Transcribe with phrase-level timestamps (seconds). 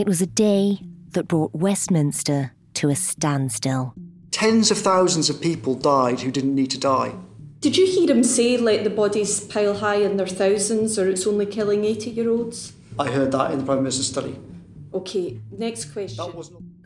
[0.00, 0.80] It was a day
[1.10, 3.92] that brought Westminster to a standstill.
[4.30, 7.12] Tens of thousands of people died who didn't need to die.
[7.60, 11.26] Did you hear him say, let the bodies pile high in their thousands, or it's
[11.26, 12.72] only killing 80 year olds?
[12.98, 14.38] I heard that in the Prime Minister's study.
[14.94, 16.24] OK, next question.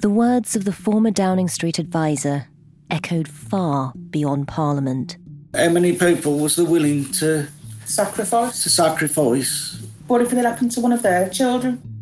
[0.01, 2.49] The words of the former Downing Street advisor
[2.91, 5.19] echoed far beyond Parliament.
[5.55, 7.47] How many people was there willing to
[7.85, 8.65] sacrifice?
[8.65, 9.81] To sacrifice.
[10.09, 11.94] What if it happened to one of their children?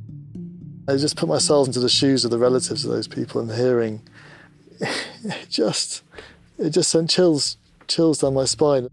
[0.89, 4.03] I just put myself into the shoes of the relatives of those people and hearing
[4.81, 6.03] it just
[6.59, 8.89] it just sent chills chills down my spine.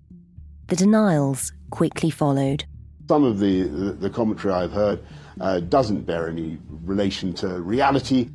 [0.68, 2.66] The denials quickly followed.
[3.08, 5.04] Some of the, the, the commentary I've heard
[5.42, 8.30] uh, doesn't bear any relation to reality.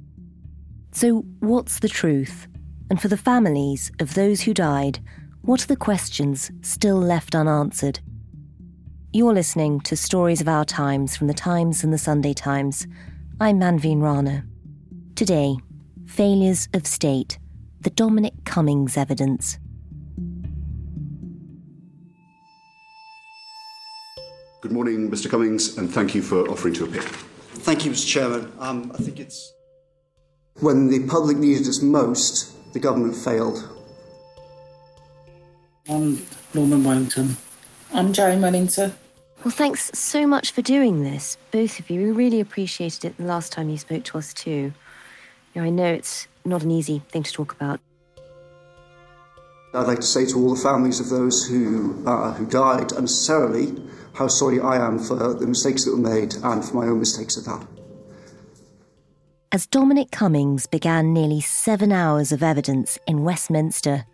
[0.93, 2.49] So, what's the truth?
[2.91, 4.99] And for the families of those who died,
[5.43, 8.01] what are the questions still left unanswered?
[9.13, 12.87] You're listening to Stories of Our Times from the Times and the Sunday Times.
[13.45, 14.47] I'm Manveen Rana.
[15.17, 15.55] Today,
[16.07, 17.39] failures of state,
[17.79, 19.59] the Dominic Cummings evidence.
[24.63, 25.29] Good morning, Mr.
[25.29, 27.03] Cummings, and thank you for offering to appear.
[27.03, 28.09] Thank you, Mr.
[28.09, 28.51] Chairman.
[28.59, 29.53] Um, I think it's.
[30.61, 33.63] When the public needed us most, the government failed.
[35.87, 37.37] I'm Norman Wellington.
[37.93, 38.95] I'm Jane Wellington.
[39.45, 42.01] Well, thanks so much for doing this, both of you.
[42.01, 44.73] We really appreciated it the last time you spoke to us, too.
[45.53, 47.79] You know, I know it's not an easy thing to talk about.
[49.75, 53.77] I'd like to say to all the families of those who, uh, who died unnecessarily
[54.15, 57.37] how sorry I am for the mistakes that were made and for my own mistakes
[57.37, 57.67] at that.
[59.53, 64.07] As Dominic Cummings began nearly seven hours of evidence in Westminster,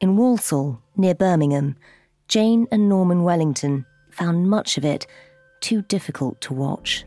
[0.00, 1.76] in Walsall, near Birmingham,
[2.28, 5.06] Jane and Norman Wellington found much of it
[5.60, 7.04] too difficult to watch.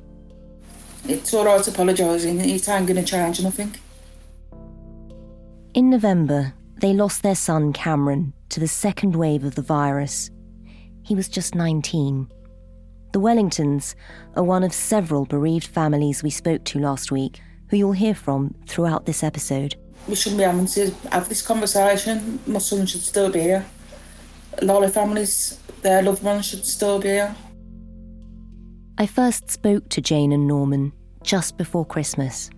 [1.07, 3.75] It's all right apologising, it ain't going to change nothing.
[5.73, 10.29] In November, they lost their son Cameron to the second wave of the virus.
[11.03, 12.29] He was just 19.
[13.13, 13.95] The Wellingtons
[14.35, 17.39] are one of several bereaved families we spoke to last week,
[17.69, 19.75] who you'll hear from throughout this episode.
[20.07, 22.39] We shouldn't be having to have this conversation.
[22.45, 23.65] My son should still be here.
[24.59, 27.35] A lot of families, their loved ones should still be here.
[28.97, 30.91] I first spoke to Jane and Norman
[31.23, 32.49] just before Christmas.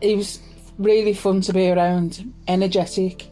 [0.00, 0.40] He was
[0.78, 3.26] really fun to be around, energetic.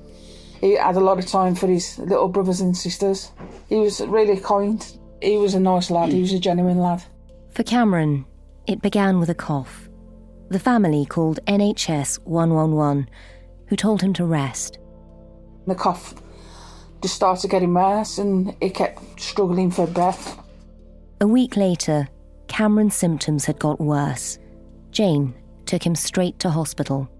[0.60, 3.30] He had a lot of time for his little brothers and sisters.
[3.68, 4.84] He was really kind.
[5.22, 7.02] He was a nice lad, he was a genuine lad.
[7.50, 8.26] For Cameron,
[8.66, 9.88] it began with a cough.
[10.50, 13.08] The family called NHS 111,
[13.68, 14.78] who told him to rest.
[15.66, 16.14] The cough
[17.04, 20.38] just started getting worse and he kept struggling for breath.
[21.20, 22.08] A week later,
[22.48, 24.38] Cameron's symptoms had got worse.
[24.90, 25.34] Jane
[25.66, 27.10] took him straight to hospital.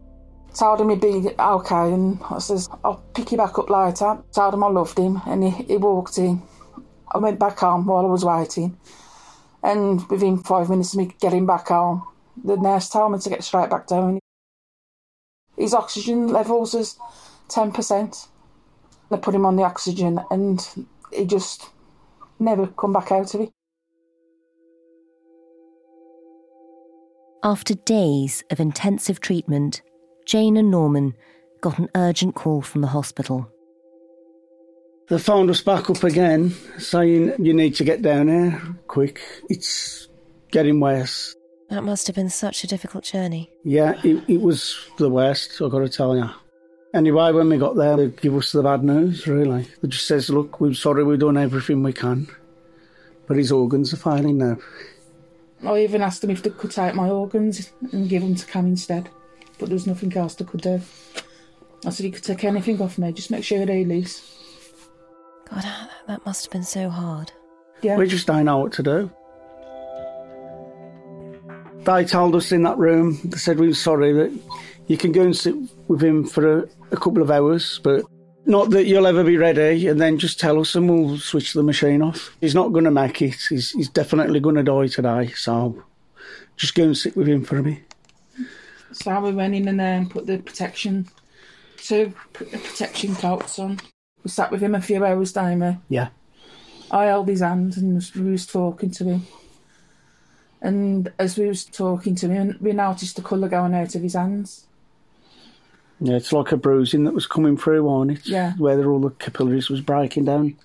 [0.54, 4.16] Told him he'd be okay, and I says, I'll pick you back up later.
[4.32, 6.40] Told him I loved him, and he, he walked in.
[7.12, 8.78] I went back home while I was waiting,
[9.62, 12.04] and within five minutes of me getting back home,
[12.42, 14.18] the nurse told me to get straight back down.
[15.58, 16.98] His oxygen levels was
[17.48, 18.28] 10%.
[19.14, 20.60] They put him on the oxygen, and
[21.12, 21.70] he just
[22.40, 23.50] never come back out of it.
[27.44, 29.82] After days of intensive treatment,
[30.26, 31.14] Jane and Norman
[31.60, 33.48] got an urgent call from the hospital.
[35.08, 39.20] They phoned us back up again, saying you need to get down here quick.
[39.48, 40.08] It's
[40.50, 41.36] getting worse.
[41.70, 43.48] That must have been such a difficult journey.
[43.62, 46.28] Yeah, it, it was the worst, I've got to tell you.
[46.94, 49.66] Anyway, when we got there, they give us the bad news, really.
[49.82, 52.28] They just says, look, we're sorry, we've done everything we can.
[53.26, 54.56] But his organs are failing now.
[55.66, 58.66] I even asked them if they could take my organs and give them to Cam
[58.66, 59.10] instead
[59.58, 60.80] but there was nothing else they could do.
[61.86, 64.38] I said, you could take anything off me, just make sure they loose.
[65.50, 67.30] God, ah, that must have been so hard.
[67.82, 67.96] Yeah.
[67.96, 69.10] We just don't know what to do.
[71.84, 74.38] They told us in that room, they said we were sorry that
[74.86, 75.54] you can go and sit
[75.88, 78.04] with him for a, a couple of hours, but
[78.46, 81.62] not that you'll ever be ready, and then just tell us and we'll switch the
[81.62, 82.36] machine off.
[82.40, 83.36] He's not going to make it.
[83.48, 85.82] He's, he's definitely going to die today, so
[86.56, 87.78] just go and sit with him for a bit.
[88.92, 91.08] So we went in and there and put the protection,
[91.78, 93.80] two protection coats on.
[94.22, 95.82] We sat with him a few hours time.
[95.88, 96.08] Yeah.
[96.90, 99.26] I held his hand and we was talking to him.
[100.62, 104.14] And as we was talking to him, we noticed the colour going out of his
[104.14, 104.66] hands.
[106.00, 108.26] Yeah, it's like a bruising that was coming through on it.
[108.26, 108.54] Yeah.
[108.54, 110.56] Where all the capillaries was breaking down.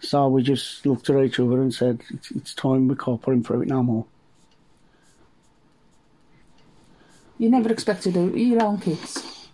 [0.00, 3.34] So we just looked at each other and said, it's, it's time we can't put
[3.34, 4.06] him through it no more.
[7.38, 9.48] You never expected do your own kids.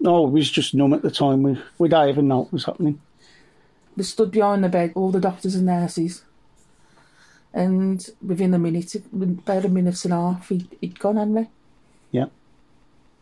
[0.00, 1.42] No, we was just numb at the time.
[1.42, 3.00] We, we didn't even know what was happening.
[3.96, 6.24] They stood behind the bed, all the doctors and nurses.
[7.52, 11.48] And within a minute, about a minute and a half, he'd, he'd gone, hadn't he?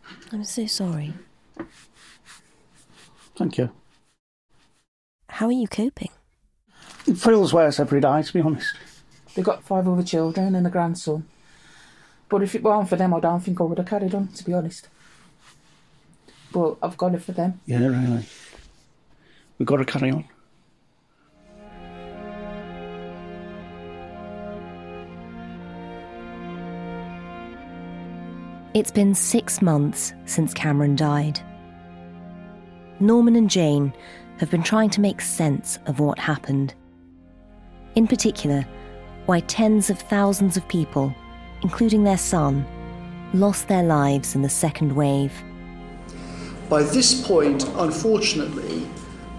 [0.09, 1.15] Yeah, I'm so sorry.
[3.37, 3.71] thank you.
[5.29, 6.11] How are you coping?
[7.07, 8.75] It feels worse every day, to be honest.
[9.35, 11.27] They've got five other children and a grandson.
[12.29, 14.45] But if it weren't for them, I don't think I would have carried on, to
[14.45, 14.89] be honest.
[16.53, 17.61] But I've got it for them.
[17.67, 18.27] Yeah, really.
[19.59, 20.25] We've got to carry on.
[28.79, 31.41] It's been six months since Cameron died.
[33.01, 33.93] Norman and Jane
[34.39, 36.75] have been trying to make sense of what happened.
[37.97, 38.65] In particular,
[39.27, 41.13] why tens of thousands of people,
[41.63, 42.65] including their son,
[43.35, 45.33] lost their lives in the second wave.
[46.69, 48.87] By this point, unfortunately,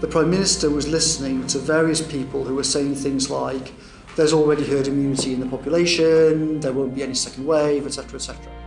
[0.00, 3.72] the Prime Minister was listening to various people who were saying things like,
[4.16, 8.59] there's already herd immunity in the population, there won't be any second wave, etc., etc.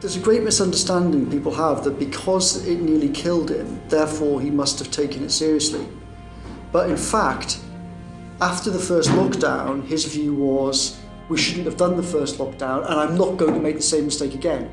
[0.00, 4.78] There's a great misunderstanding people have that because it nearly killed him, therefore he must
[4.78, 5.86] have taken it seriously.
[6.72, 7.60] But in fact,
[8.40, 10.98] after the first lockdown, his view was
[11.28, 14.06] we shouldn't have done the first lockdown, and I'm not going to make the same
[14.06, 14.70] mistake again.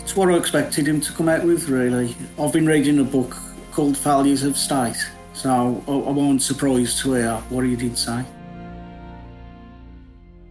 [0.00, 2.16] It's what I expected him to come out with, really.
[2.38, 3.36] I've been reading a book
[3.72, 5.50] called Failures of State, so
[5.86, 8.24] I, wasn't surprised to hear what he did say.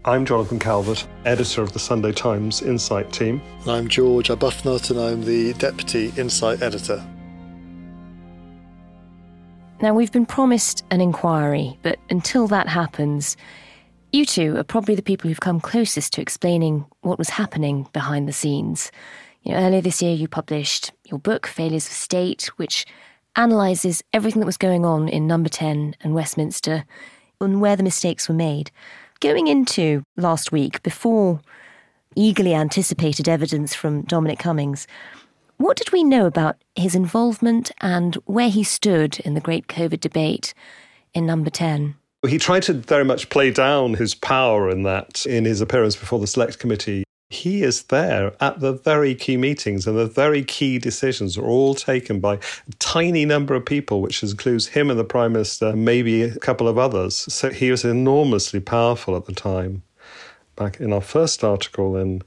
[0.07, 3.41] I'm Jonathan Calvert, editor of the Sunday Times Insight team.
[3.61, 7.03] And I'm George Arbuthnot, and I'm the deputy insight editor.
[9.81, 13.35] Now, we've been promised an inquiry, but until that happens,
[14.11, 18.27] you two are probably the people who've come closest to explaining what was happening behind
[18.27, 18.91] the scenes.
[19.41, 22.85] You know, earlier this year, you published your book, Failures of State, which
[23.35, 26.85] analyses everything that was going on in Number 10 and Westminster
[27.41, 28.69] and where the mistakes were made.
[29.21, 31.39] Going into last week, before
[32.15, 34.87] eagerly anticipated evidence from Dominic Cummings,
[35.57, 40.01] what did we know about his involvement and where he stood in the great COVID
[40.01, 40.53] debate
[41.13, 41.95] in Number 10?
[42.27, 46.19] He tried to very much play down his power in that in his appearance before
[46.19, 47.03] the Select Committee.
[47.35, 51.75] He is there at the very key meetings, and the very key decisions are all
[51.75, 56.21] taken by a tiny number of people, which includes him and the Prime Minister, maybe
[56.23, 57.31] a couple of others.
[57.33, 59.83] So he was enormously powerful at the time.
[60.55, 62.21] Back in our first article in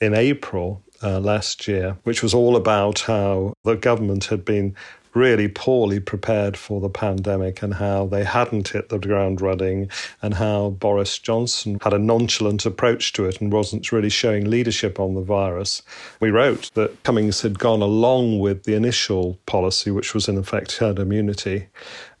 [0.00, 4.74] in April uh, last year, which was all about how the government had been
[5.16, 9.90] really poorly prepared for the pandemic and how they hadn't hit the ground running
[10.20, 15.00] and how Boris Johnson had a nonchalant approach to it and wasn't really showing leadership
[15.00, 15.82] on the virus.
[16.20, 20.76] We wrote that Cummings had gone along with the initial policy, which was in effect
[20.76, 21.68] herd immunity.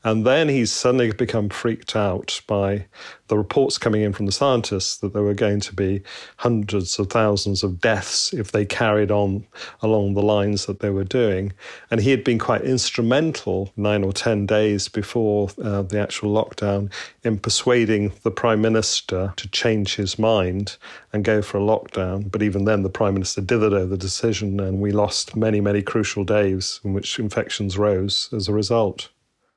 [0.04, 2.86] And then he's suddenly become freaked out by
[3.28, 6.02] the reports coming in from the scientists that there were going to be
[6.36, 9.44] hundreds of thousands of deaths if they carried on
[9.82, 11.52] along the lines that they were doing.
[11.90, 16.92] And he had been quite instrumental nine or 10 days before uh, the actual lockdown
[17.24, 20.76] in persuading the Prime Minister to change his mind
[21.12, 22.30] and go for a lockdown.
[22.30, 25.82] But even then, the Prime Minister dithered over the decision, and we lost many, many
[25.82, 29.08] crucial days in which infections rose as a result.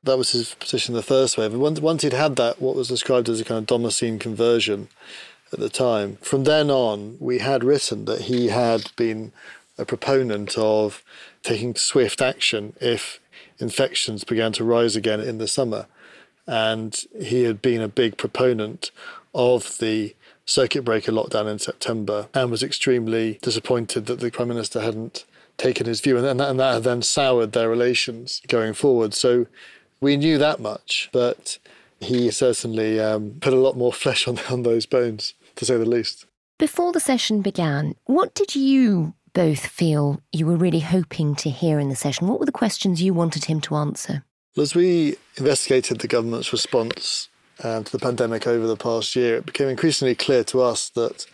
[0.03, 1.53] That was his position in the first wave.
[1.53, 4.87] Once, once he'd had that, what was described as a kind of Damascene conversion
[5.51, 9.33] at the time, from then on, we had written that he had been
[9.77, 11.03] a proponent of
[11.43, 13.19] taking swift action if
[13.59, 15.87] infections began to rise again in the summer.
[16.47, 18.91] And he had been a big proponent
[19.35, 20.15] of the
[20.45, 25.25] circuit breaker lockdown in September and was extremely disappointed that the Prime Minister hadn't
[25.57, 26.17] taken his view.
[26.17, 29.13] And that, and that had then soured their relations going forward.
[29.13, 29.45] So
[30.01, 31.57] we knew that much, but
[31.99, 35.85] he certainly um, put a lot more flesh on, on those bones, to say the
[35.85, 36.25] least.
[36.57, 41.79] Before the session began, what did you both feel you were really hoping to hear
[41.79, 42.27] in the session?
[42.27, 44.23] What were the questions you wanted him to answer?
[44.55, 47.29] Well, As we investigated the government's response
[47.63, 51.25] um, to the pandemic over the past year, it became increasingly clear to us that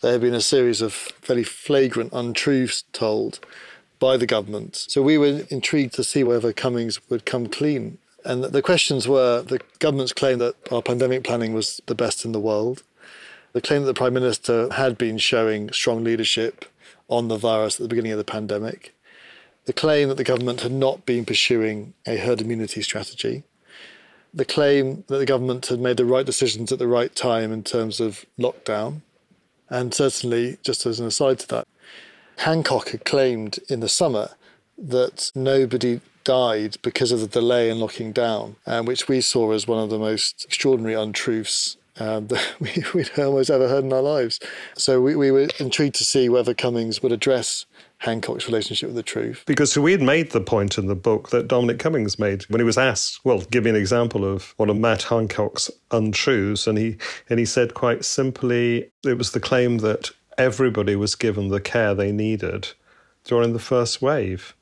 [0.00, 3.40] there had been a series of fairly flagrant untruths told
[4.02, 4.74] by the government.
[4.74, 7.98] So we were intrigued to see whether Cummings would come clean.
[8.24, 12.32] And the questions were the government's claim that our pandemic planning was the best in
[12.32, 12.82] the world,
[13.52, 16.64] the claim that the Prime Minister had been showing strong leadership
[17.08, 18.92] on the virus at the beginning of the pandemic,
[19.66, 23.44] the claim that the government had not been pursuing a herd immunity strategy,
[24.34, 27.62] the claim that the government had made the right decisions at the right time in
[27.62, 29.02] terms of lockdown.
[29.70, 31.68] And certainly, just as an aside to that,
[32.38, 34.30] Hancock had claimed in the summer
[34.78, 39.66] that nobody died because of the delay in locking down, um, which we saw as
[39.66, 44.02] one of the most extraordinary untruths um, that we, would almost ever heard in our
[44.02, 44.40] lives.
[44.74, 47.66] So we, we were intrigued to see whether Cummings would address
[47.98, 49.44] Hancock's relationship with the truth.
[49.46, 52.64] Because we had made the point in the book that Dominic Cummings made when he
[52.64, 56.66] was asked, well, give me an example of one of Matt Hancock's untruths.
[56.66, 56.96] And he,
[57.30, 61.94] and he said quite simply, it was the claim that everybody was given the care
[61.94, 62.68] they needed
[63.24, 64.54] during the first wave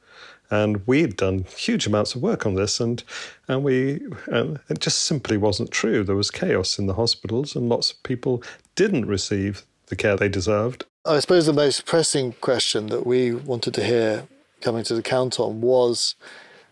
[0.50, 3.02] and we'd done huge amounts of work on this, and
[3.48, 6.02] and we and it just simply wasn't true.
[6.02, 8.42] There was chaos in the hospitals, and lots of people
[8.74, 10.84] didn't receive the care they deserved.
[11.04, 14.26] I suppose the most pressing question that we wanted to hear
[14.60, 16.16] coming to the count on was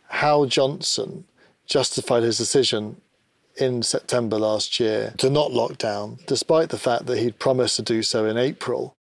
[0.09, 1.25] how Johnson
[1.67, 3.01] justified his decision
[3.61, 7.83] in September last year to not lock down, despite the fact that he'd promised to
[7.83, 8.97] do so in April.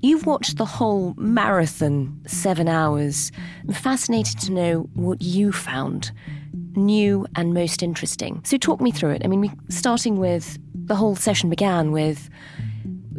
[0.00, 3.32] You've watched the whole marathon, seven hours.
[3.66, 6.12] I'm fascinated to know what you found
[6.76, 8.40] new and most interesting.
[8.44, 9.22] So, talk me through it.
[9.24, 12.30] I mean, starting with the whole session began with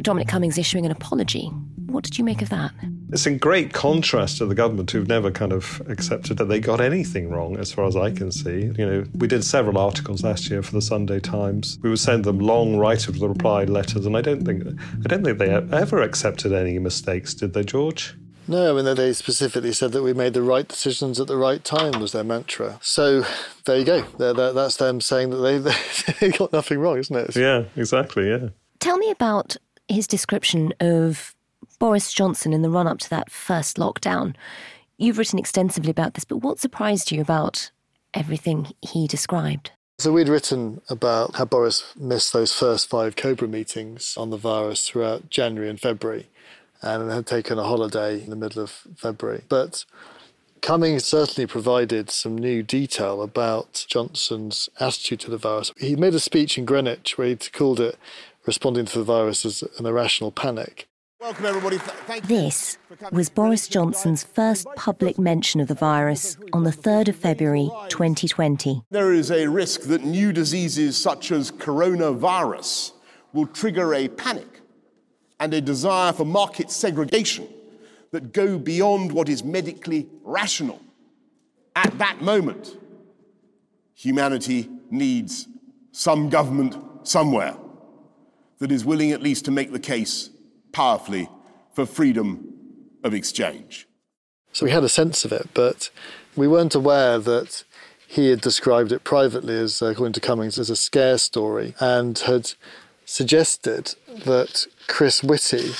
[0.00, 1.46] Dominic Cummings issuing an apology.
[1.86, 2.72] What did you make of that?
[3.12, 6.80] It's in great contrast to the government who've never kind of accepted that they got
[6.80, 8.72] anything wrong, as far as I can see.
[8.76, 11.78] You know, we did several articles last year for the Sunday Times.
[11.82, 15.08] We would send them long right of the reply letters, and I don't think I
[15.08, 18.14] don't think they ever accepted any mistakes, did they, George?
[18.50, 21.62] No, I mean they specifically said that we made the right decisions at the right
[21.62, 22.80] time was their mantra.
[22.82, 23.24] So
[23.64, 24.02] there you go.
[24.18, 25.58] They're, they're, that's them saying that they
[26.20, 27.36] they got nothing wrong, isn't it?
[27.36, 28.28] Yeah, exactly.
[28.28, 28.48] Yeah.
[28.80, 29.56] Tell me about
[29.88, 31.34] his description of
[31.80, 34.36] Boris Johnson in the run up to that first lockdown.
[34.98, 37.70] You've written extensively about this, but what surprised you about
[38.12, 39.72] everything he described?
[39.98, 44.86] So we'd written about how Boris missed those first five Cobra meetings on the virus
[44.86, 46.28] throughout January and February
[46.82, 49.42] and had taken a holiday in the middle of February.
[49.48, 49.86] But
[50.60, 55.72] Cummings certainly provided some new detail about Johnson's attitude to the virus.
[55.78, 57.98] He made a speech in Greenwich where he called it
[58.44, 60.86] responding to the virus as an irrational panic.
[61.20, 61.76] Welcome, everybody.
[61.76, 62.78] Thank this
[63.12, 68.84] was Boris Johnson's first public mention of the virus on the 3rd of February 2020.
[68.90, 72.92] There is a risk that new diseases such as coronavirus
[73.34, 74.62] will trigger a panic
[75.38, 77.46] and a desire for market segregation
[78.12, 80.80] that go beyond what is medically rational.
[81.76, 82.78] At that moment,
[83.92, 85.48] humanity needs
[85.92, 87.58] some government somewhere
[88.58, 90.30] that is willing at least to make the case
[90.72, 91.28] powerfully
[91.74, 92.54] for freedom
[93.02, 93.86] of exchange.
[94.52, 95.90] So we had a sense of it, but
[96.36, 97.64] we weren't aware that
[98.06, 102.52] he had described it privately as, according to Cummings, as a scare story and had
[103.04, 105.72] suggested that Chris Whitty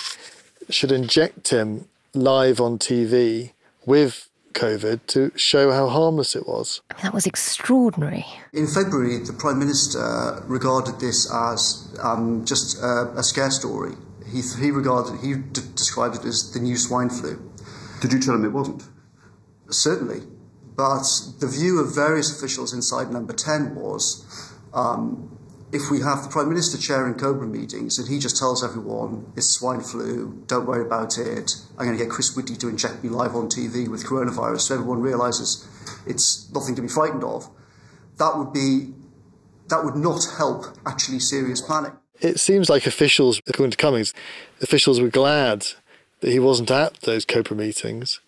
[0.68, 3.52] should inject him live on TV
[3.85, 6.82] with COVID to show how harmless it was.
[7.02, 8.26] That was extraordinary.
[8.52, 13.94] In February, the Prime Minister regarded this as um, just a, a scare story
[14.30, 17.50] he, he regarded, he d- described it as the new swine flu.
[18.00, 18.84] Did you tell him it wasn't?
[19.68, 20.22] Certainly.
[20.76, 21.04] But
[21.40, 25.37] the view of various officials inside number 10 was um,
[25.72, 29.50] if we have the Prime Minister chairing Cobra meetings and he just tells everyone it's
[29.50, 33.10] swine flu, don't worry about it, I'm going to get Chris Whitty to inject me
[33.10, 35.68] live on TV with coronavirus so everyone realises
[36.06, 37.50] it's nothing to be frightened of,
[38.18, 38.94] that would be
[39.68, 44.15] that would not help actually serious planning it seems like officials, according to Cummings,
[44.62, 45.67] officials were glad
[46.21, 48.21] that he wasn't at those Cobra meetings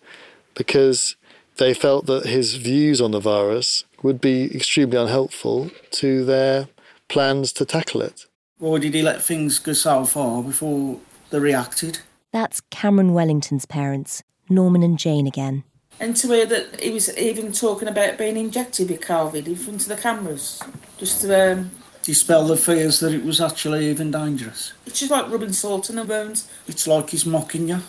[0.55, 1.15] because
[1.57, 6.67] they felt that his views on the virus would be extremely unhelpful to their
[7.07, 8.25] plans to tackle it.
[8.59, 11.99] Or did he let things go so far before they reacted?
[12.31, 15.63] That's Cameron Wellington's parents, Norman and Jane again.
[15.99, 19.83] And to hear that he was even talking about being injected with COVID in front
[19.83, 20.61] of the cameras,
[20.97, 21.71] just to um,
[22.03, 24.73] dispel the fears that it was actually even dangerous.
[24.85, 26.47] It's just like rubbing salt in the bones.
[26.67, 27.79] It's like he's mocking you.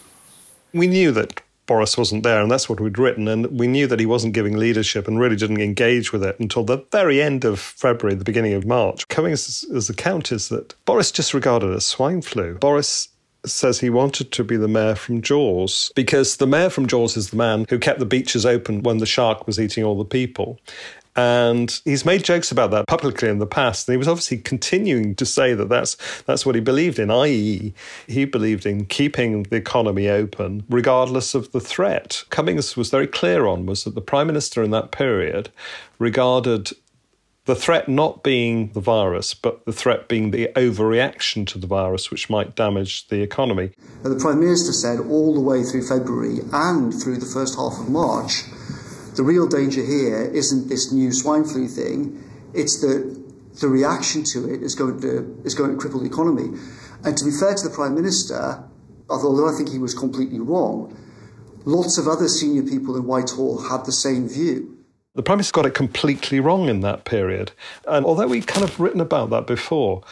[0.73, 3.27] We knew that Boris wasn't there, and that's what we'd written.
[3.27, 6.65] And we knew that he wasn't giving leadership and really didn't engage with it until
[6.65, 9.07] the very end of February, the beginning of March.
[9.09, 12.55] Cummings' account is that Boris just regarded it as swine flu.
[12.59, 13.09] Boris
[13.47, 17.31] says he wanted to be the mayor from Jaws because the mayor from Jaws is
[17.31, 20.59] the man who kept the beaches open when the shark was eating all the people.
[21.17, 23.89] And he's made jokes about that publicly in the past.
[23.89, 27.73] And he was obviously continuing to say that that's, that's what he believed in, i.e.,
[28.07, 32.25] he believed in keeping the economy open regardless of the threat.
[32.31, 35.51] Cummings was very clear on was that the Prime Minister in that period
[35.99, 36.73] regarded
[37.47, 42.11] The threat not being the virus, but the threat being the overreaction to the virus,
[42.11, 43.73] which might damage the economy.
[44.03, 47.91] The Prime Minister said all the way through February and through the first half of
[47.91, 48.45] March
[49.17, 53.23] the real danger here isn't this new swine flu thing, it's that
[53.61, 56.59] the reaction to it is going to, is going to cripple the economy.
[57.05, 58.65] And to be fair to the Prime Minister,
[59.09, 60.97] although I think he was completely wrong,
[61.65, 64.71] lots of other senior people in Whitehall had the same view.
[65.15, 67.53] The Prime Minister got it completely wrong in that period.
[67.87, 70.03] And although we've kind of written about that before,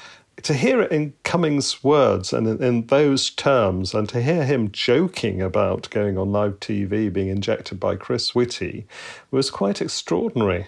[0.43, 4.71] to hear it in Cummings' words and in, in, those terms, and to hear him
[4.73, 8.87] joking about going on live TV being injected by Chris Whitty
[9.31, 10.67] was quite extraordinary.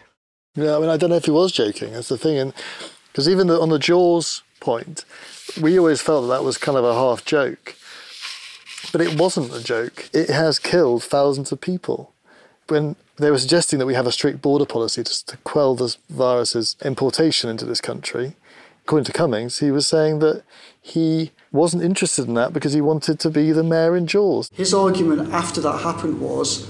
[0.54, 1.92] Yeah, I mean, I don't know if he was joking.
[1.92, 2.54] That's the thing, and
[3.08, 5.04] because even the, on the Jaws point,
[5.60, 7.74] we always felt that that was kind of a half joke,
[8.92, 10.08] but it wasn't a joke.
[10.12, 12.12] It has killed thousands of people.
[12.68, 15.96] When they were suggesting that we have a strict border policy to, to quell the
[16.08, 18.36] virus's importation into this country,
[18.84, 20.42] according to Cummings, he was saying that
[20.80, 24.50] he wasn't interested in that because he wanted to be the mayor in Jaws.
[24.52, 26.68] His argument after that happened was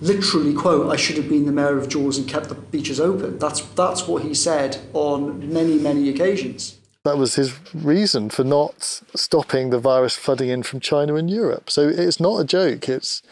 [0.00, 3.38] literally quote I should have been the mayor of Jaws and kept the beaches open.
[3.38, 6.78] That's that's what he said on many many occasions.
[7.04, 11.70] That was his reason for not stopping the virus flooding in from China and Europe.
[11.70, 12.88] So it's not a joke.
[12.88, 13.22] It's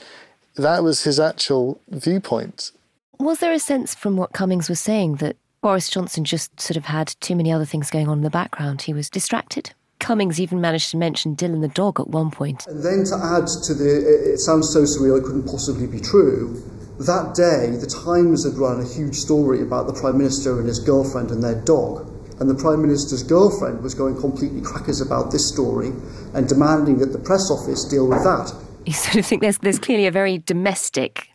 [0.56, 2.70] that was his actual viewpoint.
[3.18, 6.86] Was there a sense from what Cummings was saying that Boris Johnson just sort of
[6.86, 8.82] had too many other things going on in the background.
[8.82, 9.72] He was distracted.
[10.00, 12.66] Cummings even managed to mention Dilyn the dog at one point.
[12.66, 16.60] And then to add to the, it sounds so surreal it couldn't possibly be true.
[16.98, 20.80] That day, the Times had run a huge story about the Prime Minister and his
[20.80, 22.10] girlfriend and their dog.
[22.40, 25.92] And the Prime Minister's girlfriend was going completely crackers about this story
[26.34, 28.52] and demanding that the press office deal with that.
[28.84, 31.28] You sort of think there's, there's clearly a very domestic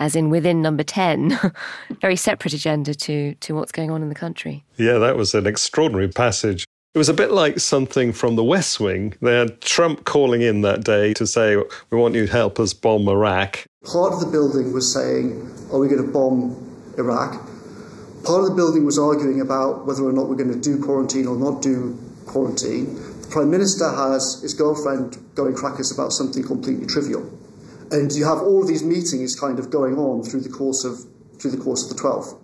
[0.00, 1.38] as in within number 10,
[2.00, 4.64] very separate agenda to, to what's going on in the country.
[4.76, 6.64] Yeah, that was an extraordinary passage.
[6.94, 9.14] It was a bit like something from the West Wing.
[9.22, 11.56] They had Trump calling in that day to say,
[11.90, 13.64] We want you to help us bomb Iraq.
[13.84, 16.56] Part of the building was saying, Are we going to bomb
[16.98, 17.46] Iraq?
[18.24, 21.28] Part of the building was arguing about whether or not we're going to do quarantine
[21.28, 22.96] or not do quarantine.
[23.22, 27.30] The Prime Minister has his girlfriend going crackers about something completely trivial
[27.90, 30.98] and you have all of these meetings kind of going on through the course of
[31.38, 32.38] through the course of the 12th.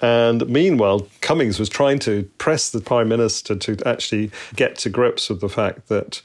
[0.00, 5.28] And meanwhile, Cummings was trying to press the Prime Minister to actually get to grips
[5.28, 6.22] with the fact that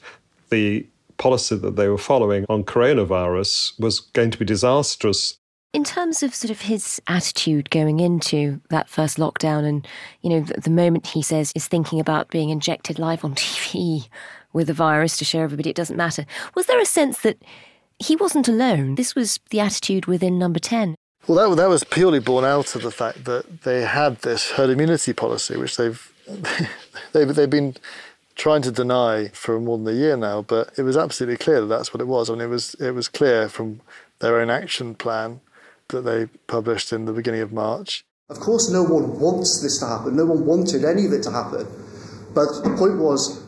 [0.50, 5.36] the policy that they were following on coronavirus was going to be disastrous.
[5.72, 9.86] In terms of sort of his attitude going into that first lockdown, and
[10.22, 14.08] you know, the, the moment he says is thinking about being injected live on TV
[14.52, 17.42] with the virus to show everybody it doesn't matter, was there a sense that
[18.04, 18.94] he wasn't alone.
[18.94, 20.94] This was the attitude within number 10.
[21.26, 24.70] Well, that, that was purely born out of the fact that they had this herd
[24.70, 26.12] immunity policy, which they've,
[27.12, 27.76] they've, they've been
[28.34, 31.66] trying to deny for more than a year now, but it was absolutely clear that
[31.66, 32.28] that's what it was.
[32.28, 33.80] I mean, it was, it was clear from
[34.18, 35.40] their own action plan
[35.88, 38.04] that they published in the beginning of March.
[38.28, 40.16] Of course, no one wants this to happen.
[40.16, 41.66] No one wanted any of it to happen.
[42.34, 43.43] But the point was,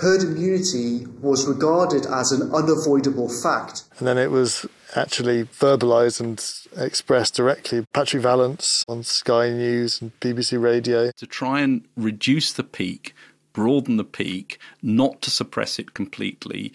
[0.00, 3.84] herd immunity was regarded as an unavoidable fact.
[3.98, 6.44] And then it was actually verbalised and
[6.76, 7.84] expressed directly.
[7.92, 11.10] Patrick Vallance on Sky News and BBC Radio.
[11.12, 13.14] To try and reduce the peak,
[13.52, 16.72] broaden the peak, not to suppress it completely,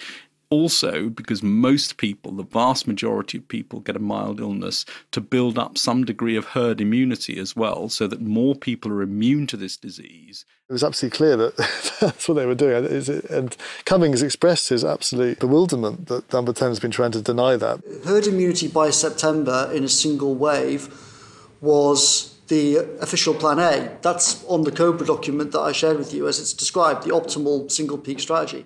[0.54, 5.58] also because most people, the vast majority of people, get a mild illness to build
[5.58, 9.58] up some degree of herd immunity as well, so that more people are immune to
[9.58, 10.46] this disease.
[10.70, 11.58] It was absolutely clear that
[12.00, 12.86] that's what they were doing.
[13.30, 17.82] And Cummings expressed his absolute bewilderment that Number 10 has been trying to deny that.
[18.06, 20.94] Herd immunity by September in a single wave
[21.62, 23.98] was the official plan A.
[24.02, 27.72] That's on the COBRA document that I shared with you as it's described, the optimal
[27.72, 28.66] single peak strategy.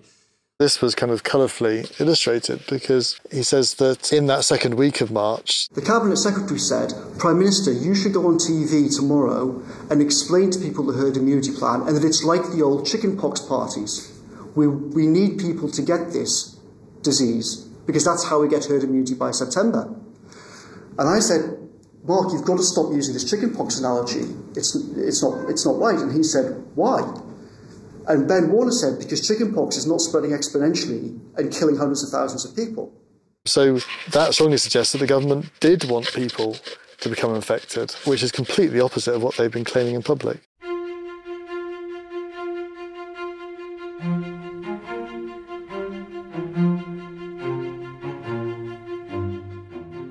[0.59, 5.11] This was kind of colourfully illustrated because he says that in that second week of
[5.11, 10.49] March, the Cabinet Secretary said, Prime Minister, you should go on TV tomorrow and explain
[10.49, 14.19] to people the herd immunity plan and that it's like the old chickenpox parties.
[14.55, 16.57] We, we need people to get this
[17.03, 19.93] disease because that's how we get herd immunity by September.
[20.97, 21.69] And I said,
[22.03, 24.25] Mark, you've got to stop using this chickenpox analogy.
[24.55, 25.99] It's, it's, not, it's not right.
[25.99, 27.01] And he said, why?
[28.07, 32.45] And Ben Warner said because chickenpox is not spreading exponentially and killing hundreds of thousands
[32.45, 32.93] of people.
[33.45, 33.79] So
[34.11, 36.55] that strongly suggests that the government did want people
[37.01, 40.39] to become infected, which is completely opposite of what they've been claiming in public.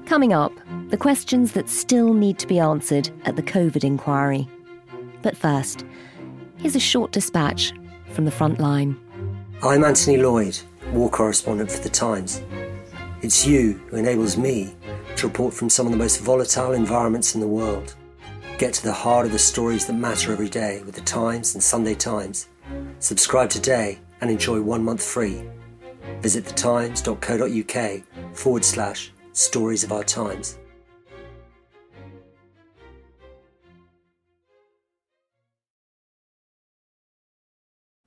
[0.07, 0.53] Coming up,
[0.89, 4.49] the questions that still need to be answered at the COVID inquiry.
[5.23, 5.85] But first,
[6.59, 7.73] here's a short dispatch
[8.17, 8.99] from the front line.
[9.63, 10.59] I'm Anthony Lloyd,
[10.93, 12.43] war correspondent for The Times.
[13.21, 14.75] It's you who enables me
[15.17, 17.95] to report from some of the most volatile environments in the world.
[18.57, 21.63] Get to the heart of the stories that matter every day with The Times and
[21.63, 22.49] Sunday Times.
[23.01, 25.45] Subscribe today and enjoy one month free.
[26.23, 28.03] Visit thetimes.co.uk
[28.35, 30.59] forward slash stories of our times.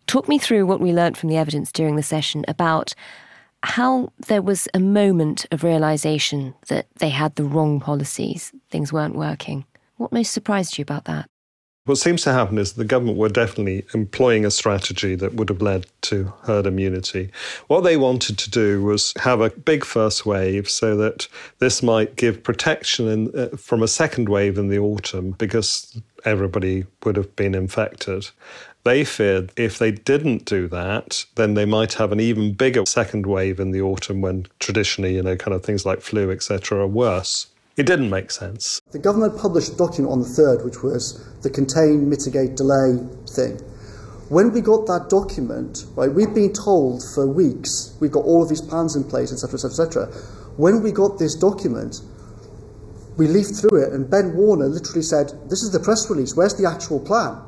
[0.10, 2.96] Talk me through what we learned from the evidence during the session about
[3.62, 9.14] how there was a moment of realization that they had the wrong policies, things weren't
[9.14, 9.66] working.
[9.98, 11.30] What most surprised you about that?
[11.86, 15.62] What seems to happen is the government were definitely employing a strategy that would have
[15.62, 17.30] led to herd immunity.
[17.68, 21.28] What they wanted to do was have a big first wave so that
[21.60, 26.86] this might give protection in, uh, from a second wave in the autumn because everybody
[27.04, 28.30] would have been infected.
[28.90, 33.28] They feared if they didn't do that, then they might have an even bigger second
[33.28, 36.88] wave in the autumn when traditionally, you know, kind of things like flu, etc., are
[36.88, 37.46] worse.
[37.78, 38.82] It didn't make sense.
[38.90, 42.98] The government published a document on the 3rd, which was the contain, mitigate, delay
[43.30, 43.60] thing.
[44.30, 48.50] When we got that document, right, we've been told for weeks, we've got all of
[48.50, 50.06] these plans in place, etc., etc., etc.
[50.58, 52.02] When we got this document,
[53.18, 56.56] we leafed through it, and Ben Warner literally said, This is the press release, where's
[56.56, 57.40] the actual plan?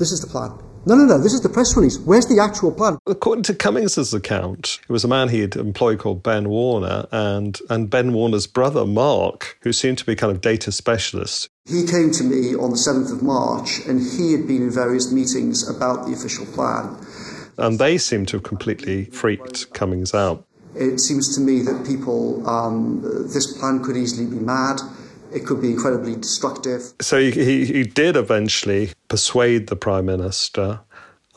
[0.00, 0.50] This is the plan.
[0.86, 1.98] No, no, no, this is the press release.
[1.98, 2.96] Where's the actual plan?
[3.06, 7.58] According to Cummings's account, it was a man he had employed called Ben Warner and,
[7.68, 11.50] and Ben Warner's brother, Mark, who seemed to be kind of data specialist.
[11.66, 15.12] He came to me on the 7th of March and he had been in various
[15.12, 16.96] meetings about the official plan.
[17.58, 20.46] And they seem to have completely freaked Cummings out.
[20.74, 24.80] It seems to me that people, um, this plan could easily be mad
[25.32, 26.92] it could be incredibly destructive.
[27.00, 30.80] So he, he, did eventually persuade the Prime Minister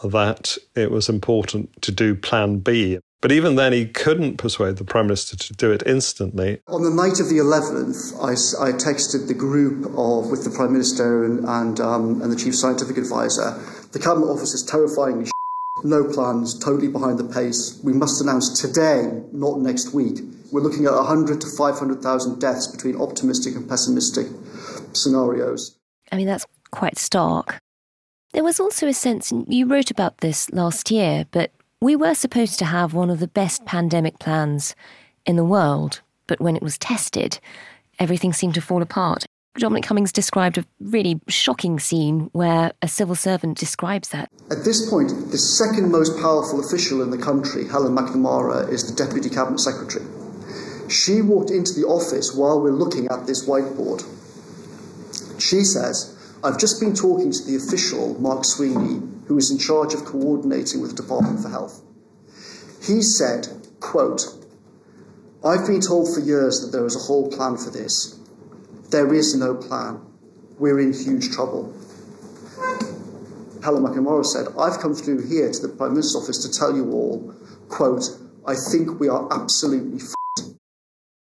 [0.03, 2.99] that it was important to do Plan B.
[3.21, 6.59] But even then, he couldn't persuade the Prime Minister to do it instantly.
[6.67, 8.31] On the night of the 11th, I,
[8.67, 12.53] I texted the group of, with the Prime Minister and, and, um, and the Chief
[12.53, 13.57] Scientific Advisor.
[13.93, 15.29] The Cabinet Office is terrifyingly
[15.83, 17.79] no plans, totally behind the pace.
[17.83, 20.19] We must announce today, not next week.
[20.51, 24.27] We're looking at 100 to 500,000 deaths between optimistic and pessimistic
[24.93, 25.75] scenarios.
[26.11, 27.57] I mean, that's quite stark.
[28.33, 32.15] There was also a sense, and you wrote about this last year, but we were
[32.15, 34.75] supposed to have one of the best pandemic plans
[35.25, 36.01] in the world.
[36.27, 37.39] But when it was tested,
[37.99, 39.25] everything seemed to fall apart.
[39.59, 44.31] Dominic Cummings described a really shocking scene where a civil servant describes that.
[44.49, 48.95] At this point, the second most powerful official in the country, Helen McNamara, is the
[48.95, 50.05] Deputy Cabinet Secretary.
[50.89, 54.01] She walked into the office while we're looking at this whiteboard.
[55.39, 59.93] She says, I've just been talking to the official, Mark Sweeney, who is in charge
[59.93, 61.79] of coordinating with the Department for Health.
[62.81, 63.47] He said,
[63.79, 64.23] quote,
[65.45, 68.19] I've been told for years that there is a whole plan for this.
[68.93, 69.99] There is no plan.
[70.59, 71.73] We're in huge trouble.
[73.63, 76.91] Helen McNamara said, I've come through here to the Prime Minister's office to tell you
[76.91, 77.33] all,
[77.69, 78.03] quote,
[78.45, 80.13] I think we are absolutely f-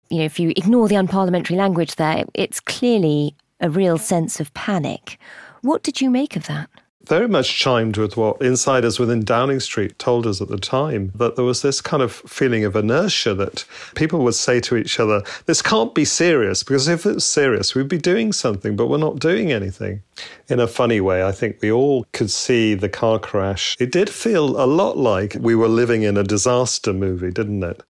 [0.09, 4.53] You know, if you ignore the unparliamentary language there, it's clearly a real sense of
[4.53, 5.17] panic.
[5.61, 6.69] What did you make of that?
[7.11, 11.35] Very much chimed with what insiders within Downing Street told us at the time that
[11.35, 15.21] there was this kind of feeling of inertia that people would say to each other,
[15.45, 19.19] This can't be serious, because if it's serious, we'd be doing something, but we're not
[19.19, 20.03] doing anything.
[20.47, 23.75] In a funny way, I think we all could see the car crash.
[23.77, 27.83] It did feel a lot like we were living in a disaster movie, didn't it?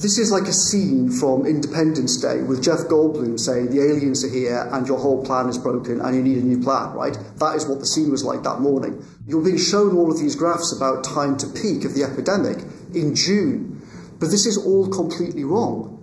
[0.00, 4.28] This is like a scene from Independence Day with Jeff Goldblum saying the aliens are
[4.28, 7.18] here and your whole plan is broken and you need a new plan, right?
[7.38, 9.04] That is what the scene was like that morning.
[9.26, 12.58] You're being shown all of these graphs about time to peak of the epidemic
[12.94, 13.82] in June,
[14.20, 15.96] but this is all completely wrong.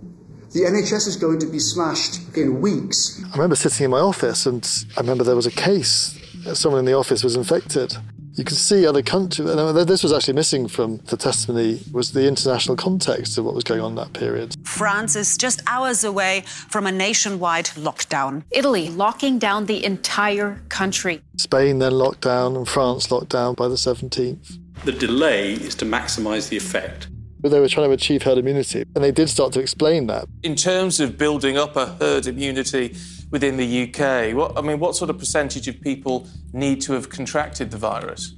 [0.52, 3.24] The NHS is going to be smashed in weeks.
[3.24, 4.62] I remember sitting in my office and
[4.98, 6.20] I remember there was a case.
[6.52, 7.96] Someone in the office was infected
[8.36, 9.48] you can see other countries.
[9.48, 13.64] Uh, this was actually missing from the testimony was the international context of what was
[13.64, 14.54] going on in that period.
[14.64, 18.44] France is just hours away from a nationwide lockdown.
[18.50, 21.22] Italy locking down the entire country.
[21.38, 24.58] Spain then locked down and France locked down by the 17th.
[24.84, 27.08] The delay is to maximise the effect.
[27.40, 30.26] But they were trying to achieve herd immunity, and they did start to explain that.
[30.42, 32.96] In terms of building up a herd immunity,
[33.30, 34.34] within the UK.
[34.34, 38.34] What, I mean, what sort of percentage of people need to have contracted the virus?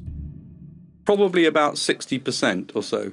[1.04, 3.12] Probably about 60% or so.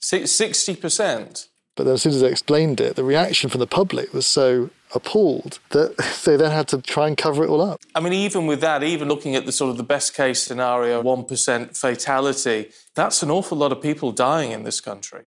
[0.00, 1.48] 60%?
[1.76, 4.70] But then as soon as they explained it, the reaction from the public was so
[4.94, 7.80] appalled that they then had to try and cover it all up.
[7.94, 11.02] I mean, even with that, even looking at the sort of the best case scenario,
[11.02, 15.22] 1% fatality, that's an awful lot of people dying in this country.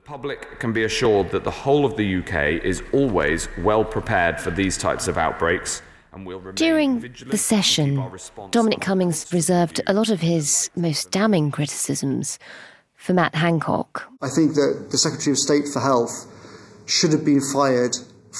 [0.00, 4.40] The public can be assured that the whole of the UK is always well prepared
[4.40, 5.82] for these types of outbreaks.
[6.14, 8.02] And will remain During the session,
[8.50, 12.38] Dominic Cummings reserved a lot of his most damning criticisms
[12.94, 14.10] for Matt Hancock.
[14.22, 16.26] I think that the Secretary of State for Health
[16.86, 17.94] should have been fired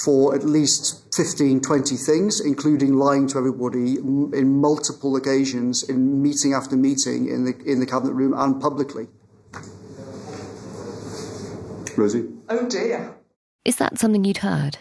[0.04, 6.54] for at least 15, 20 things, including lying to everybody in multiple occasions, in meeting
[6.54, 9.08] after meeting in the, in the Cabinet room and publicly.
[11.96, 12.26] Rosie?
[12.48, 13.14] Oh dear.
[13.64, 14.78] Is that something you'd heard?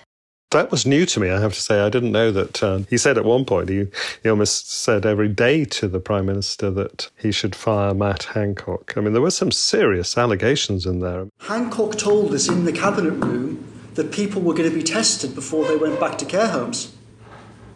[0.51, 1.79] That was new to me, I have to say.
[1.79, 2.63] I didn't know that.
[2.63, 3.85] Uh, he said at one point, he,
[4.23, 8.93] he almost said every day to the Prime Minister that he should fire Matt Hancock.
[8.97, 11.27] I mean, there were some serious allegations in there.
[11.41, 15.67] Hancock told us in the Cabinet room that people were going to be tested before
[15.67, 16.95] they went back to care homes.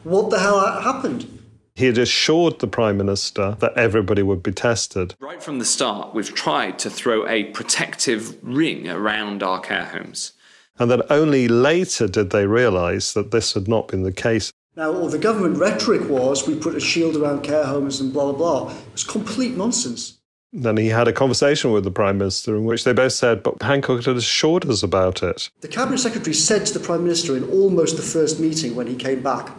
[0.03, 1.42] What the hell happened?
[1.75, 5.15] He had assured the Prime Minister that everybody would be tested.
[5.19, 10.33] Right from the start, we've tried to throw a protective ring around our care homes.
[10.77, 14.53] And then only later did they realise that this had not been the case.
[14.75, 18.31] Now, all the government rhetoric was we put a shield around care homes and blah,
[18.31, 18.71] blah, blah.
[18.71, 20.19] It was complete nonsense.
[20.51, 23.59] Then he had a conversation with the Prime Minister in which they both said, but
[23.63, 25.49] Hancock had assured us about it.
[25.61, 28.95] The Cabinet Secretary said to the Prime Minister in almost the first meeting when he
[28.95, 29.49] came back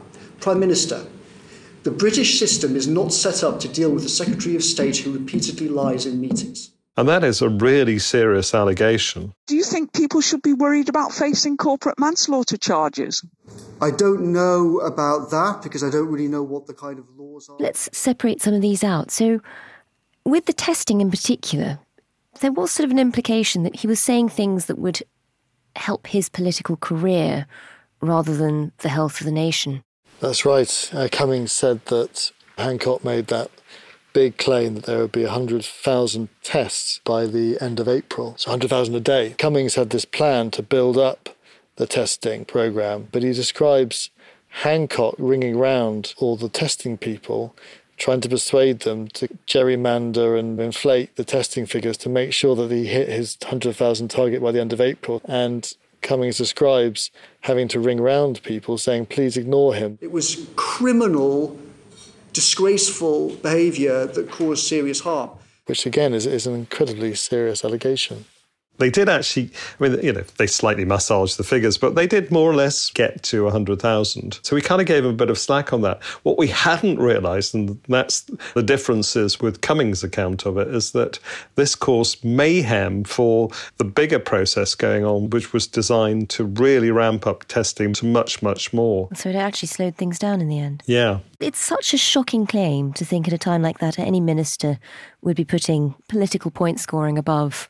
[0.40, 1.04] Prime Minister,
[1.84, 5.12] the British system is not set up to deal with a Secretary of State who
[5.12, 6.70] repeatedly lies in meetings.
[6.96, 9.34] And that is a really serious allegation.
[9.46, 13.22] Do you think people should be worried about facing corporate manslaughter charges?
[13.82, 17.48] I don't know about that because I don't really know what the kind of laws
[17.48, 17.56] are.
[17.58, 19.10] Let's separate some of these out.
[19.10, 19.40] So,
[20.24, 21.80] with the testing in particular,
[22.40, 25.02] there was sort of an implication that he was saying things that would
[25.76, 27.46] help his political career
[28.00, 29.82] rather than the health of the nation.
[30.24, 30.90] That's right.
[30.94, 33.50] Uh, Cummings said that Hancock made that
[34.14, 38.94] big claim that there would be 100,000 tests by the end of April, so 100,000
[38.94, 39.34] a day.
[39.36, 41.36] Cummings had this plan to build up
[41.76, 44.08] the testing program, but he describes
[44.62, 47.54] Hancock ringing round all the testing people,
[47.98, 52.70] trying to persuade them to gerrymander and inflate the testing figures to make sure that
[52.70, 55.20] he hit his 100,000 target by the end of April.
[55.26, 55.70] And
[56.04, 59.98] Cummings describes having to ring round people saying, please ignore him.
[60.02, 61.58] It was criminal,
[62.32, 65.30] disgraceful behaviour that caused serious harm.
[65.66, 68.26] Which again is, is an incredibly serious allegation.
[68.78, 72.32] They did actually, I mean, you know, they slightly massaged the figures, but they did
[72.32, 74.40] more or less get to 100,000.
[74.42, 76.02] So we kind of gave them a bit of slack on that.
[76.24, 78.22] What we hadn't realised, and that's
[78.54, 81.20] the differences with Cummings' account of it, is that
[81.54, 87.26] this caused mayhem for the bigger process going on, which was designed to really ramp
[87.26, 89.08] up testing to much, much more.
[89.14, 90.82] So it actually slowed things down in the end.
[90.86, 91.20] Yeah.
[91.38, 94.78] It's such a shocking claim to think at a time like that any minister
[95.22, 97.68] would be putting political point scoring above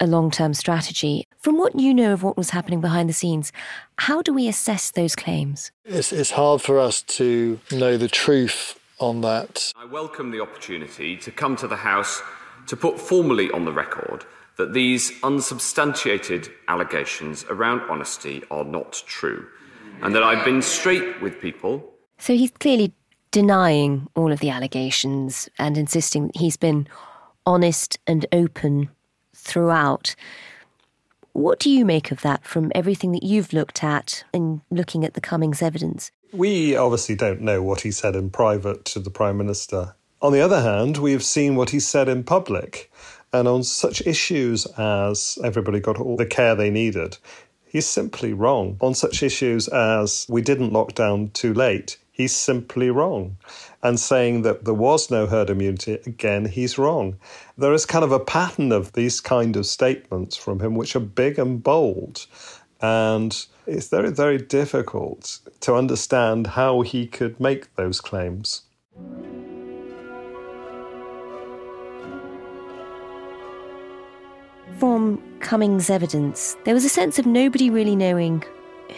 [0.00, 1.26] a long term strategy.
[1.38, 3.52] From what you know of what was happening behind the scenes,
[3.98, 5.70] how do we assess those claims?
[5.84, 9.72] It's, it's hard for us to know the truth on that.
[9.76, 12.22] I welcome the opportunity to come to the House
[12.66, 14.24] to put formally on the record
[14.56, 19.46] that these unsubstantiated allegations around honesty are not true,
[20.02, 21.92] and that I've been straight with people.
[22.18, 22.92] So he's clearly
[23.30, 26.88] denying all of the allegations and insisting that he's been
[27.46, 28.90] honest and open
[29.48, 30.14] throughout.
[31.32, 35.14] What do you make of that from everything that you've looked at in looking at
[35.14, 36.10] the Cummings evidence?
[36.32, 39.94] We obviously don't know what he said in private to the Prime Minister.
[40.20, 42.90] On the other hand, we have seen what he said in public.
[43.32, 47.18] And on such issues as everybody got all the care they needed,
[47.66, 48.76] he's simply wrong.
[48.80, 53.36] On such issues as we didn't lock down too late, he's simply wrong.
[53.80, 57.16] And saying that there was no herd immunity, again, he's wrong.
[57.56, 61.00] There is kind of a pattern of these kind of statements from him which are
[61.00, 62.26] big and bold.
[62.80, 68.62] And it's very, very difficult to understand how he could make those claims.
[74.78, 78.44] From Cummings' evidence, there was a sense of nobody really knowing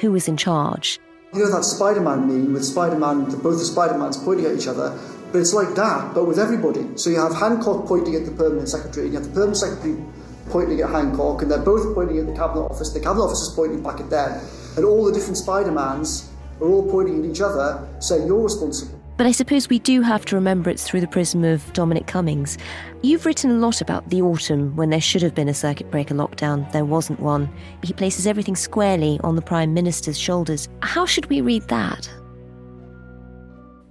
[0.01, 0.99] who was in charge.
[1.33, 4.57] You know that Spider Man meme with Spider Man, both the Spider Mans pointing at
[4.57, 4.99] each other,
[5.31, 6.85] but it's like that, but with everybody.
[6.97, 10.05] So you have Hancock pointing at the permanent secretary, and you have the permanent secretary
[10.49, 12.91] pointing at Hancock, and they're both pointing at the cabinet office.
[12.91, 16.29] The cabinet office is pointing back at them, and all the different Spider Mans
[16.61, 19.00] are all pointing at each other, saying you're responsible.
[19.21, 22.57] But I suppose we do have to remember it's through the prism of Dominic Cummings.
[23.03, 26.15] You've written a lot about the autumn when there should have been a circuit breaker
[26.15, 26.73] lockdown.
[26.73, 27.53] There wasn't one.
[27.83, 30.71] He places everything squarely on the Prime Minister's shoulders.
[30.81, 32.11] How should we read that?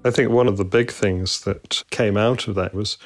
[0.03, 2.97] I think one of the big things that came out of that was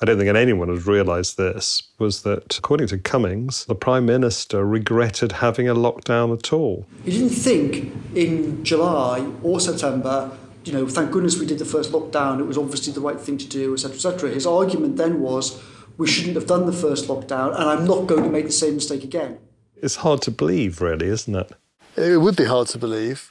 [0.00, 4.64] I don't think anyone had realised this, was that according to Cummings, the Prime Minister
[4.64, 6.86] regretted having a lockdown at all.
[7.04, 11.92] He didn't think in July or September, you know, thank goodness we did the first
[11.92, 14.30] lockdown, it was obviously the right thing to do, etc., etc.
[14.30, 15.62] His argument then was,
[15.96, 18.74] we shouldn't have done the first lockdown, and I'm not going to make the same
[18.74, 19.38] mistake again.
[19.80, 21.52] It's hard to believe, really, isn't it?
[21.96, 23.30] It would be hard to believe,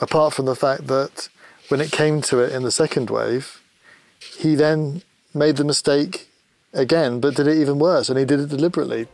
[0.00, 1.28] apart from the fact that
[1.68, 3.62] when it came to it in the second wave,
[4.18, 6.28] he then made the mistake
[6.72, 9.06] again, but did it even worse, and he did it deliberately.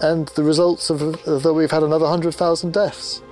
[0.00, 3.22] And the results of, of that we've had another 100,000 deaths.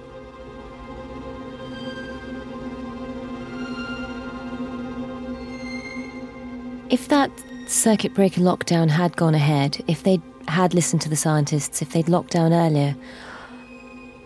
[6.89, 7.31] If that
[7.67, 12.09] circuit breaker lockdown had gone ahead, if they had listened to the scientists, if they'd
[12.09, 12.95] locked down earlier,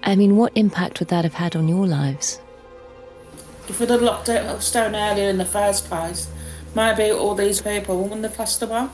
[0.03, 2.38] I mean, what impact would that have had on your lives?
[3.66, 4.42] If we'd have locked it
[4.73, 6.31] down earlier in the first place,
[6.75, 8.88] maybe all these people wouldn't have passed away.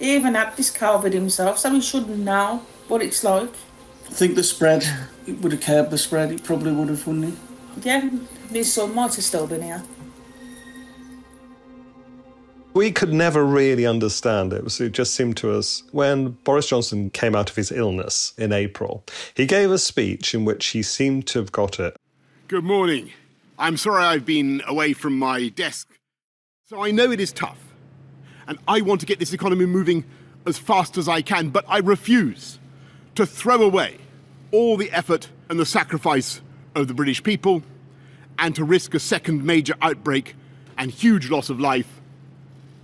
[0.00, 3.50] He even had this COVID himself, so he should know what it's like.
[4.08, 4.84] I think the spread,
[5.26, 7.84] it would have curbed the spread, it probably would have, wouldn't it?
[7.84, 8.10] Yeah,
[8.50, 9.82] his son might have still been here.
[12.76, 14.80] We could never really understand it.
[14.80, 19.02] It just seemed to us when Boris Johnson came out of his illness in April,
[19.34, 21.96] he gave a speech in which he seemed to have got it.
[22.48, 23.12] Good morning.
[23.58, 25.88] I'm sorry I've been away from my desk.
[26.66, 27.56] So I know it is tough.
[28.46, 30.04] And I want to get this economy moving
[30.44, 32.58] as fast as I can, but I refuse
[33.14, 33.96] to throw away
[34.52, 36.42] all the effort and the sacrifice
[36.74, 37.62] of the British people
[38.38, 40.36] and to risk a second major outbreak
[40.76, 42.02] and huge loss of life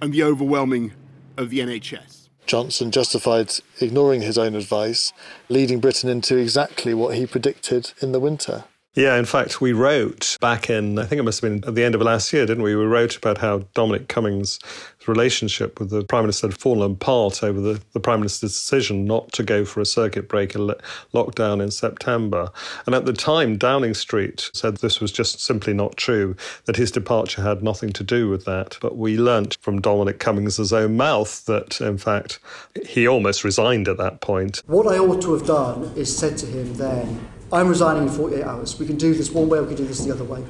[0.03, 0.93] and the overwhelming
[1.37, 2.29] of the NHS.
[2.45, 5.13] Johnson justified ignoring his own advice,
[5.49, 8.65] leading Britain into exactly what he predicted in the winter.
[8.95, 11.83] Yeah, in fact, we wrote back in, I think it must have been at the
[11.83, 12.77] end of last year, didn't we?
[12.77, 14.59] We wrote about how Dominic Cummings'
[15.07, 19.33] relationship with the Prime Minister had fallen apart over the, the Prime Minister's decision not
[19.33, 20.59] to go for a circuit breaker
[21.15, 22.51] lockdown in September.
[22.85, 26.91] And at the time, Downing Street said this was just simply not true, that his
[26.91, 28.77] departure had nothing to do with that.
[28.83, 32.41] But we learnt from Dominic Cummings' own mouth that, in fact,
[32.87, 34.61] he almost resigned at that point.
[34.67, 38.45] What I ought to have done is said to him then, I'm resigning in 48
[38.45, 38.79] hours.
[38.79, 40.43] We can do this one way we can do this the other way.